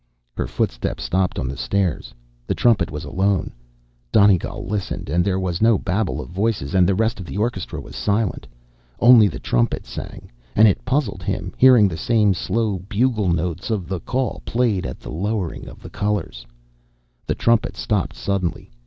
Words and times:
Her 0.35 0.47
footsteps 0.47 1.03
stopped 1.03 1.37
on 1.37 1.47
the 1.47 1.55
stairs. 1.55 2.11
The 2.47 2.55
trumpet 2.55 2.89
was 2.89 3.03
alone. 3.03 3.51
Donegal 4.11 4.65
listened; 4.65 5.09
and 5.09 5.23
there 5.23 5.39
was 5.39 5.61
no 5.61 5.77
babble 5.77 6.19
of 6.19 6.29
voices, 6.29 6.73
and 6.73 6.89
the 6.89 6.95
rest 6.95 7.19
of 7.19 7.27
the 7.27 7.37
orchestra 7.37 7.79
was 7.79 7.95
silent. 7.95 8.47
Only 8.99 9.27
the 9.27 9.37
trumpet 9.37 9.85
sang 9.85 10.31
and 10.55 10.67
it 10.67 10.83
puzzled 10.85 11.21
him, 11.21 11.53
hearing 11.55 11.87
the 11.87 11.97
same 11.97 12.33
slow 12.33 12.79
bugle 12.79 13.27
notes 13.29 13.69
of 13.69 13.87
the 13.87 13.99
call 13.99 14.41
played 14.43 14.87
at 14.87 14.99
the 14.99 15.11
lowering 15.11 15.67
of 15.67 15.83
the 15.83 15.89
colors. 15.91 16.47
The 17.27 17.35
trumpet 17.35 17.77
stopped 17.77 18.15
suddenly. 18.15 18.71